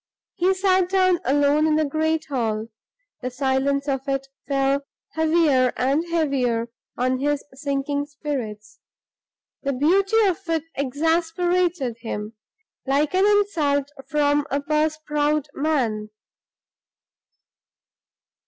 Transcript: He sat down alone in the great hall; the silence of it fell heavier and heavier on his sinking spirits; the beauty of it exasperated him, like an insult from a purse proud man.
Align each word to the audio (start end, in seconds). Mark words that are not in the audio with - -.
He 0.33 0.55
sat 0.55 0.89
down 0.89 1.19
alone 1.23 1.67
in 1.67 1.75
the 1.75 1.85
great 1.85 2.25
hall; 2.25 2.69
the 3.21 3.29
silence 3.29 3.87
of 3.87 4.07
it 4.07 4.29
fell 4.47 4.81
heavier 5.13 5.71
and 5.77 6.03
heavier 6.09 6.69
on 6.97 7.19
his 7.19 7.43
sinking 7.53 8.07
spirits; 8.07 8.79
the 9.61 9.73
beauty 9.73 10.17
of 10.25 10.39
it 10.49 10.63
exasperated 10.73 11.97
him, 11.99 12.33
like 12.87 13.13
an 13.13 13.27
insult 13.27 13.91
from 14.09 14.47
a 14.49 14.59
purse 14.59 14.97
proud 15.05 15.47
man. 15.53 16.09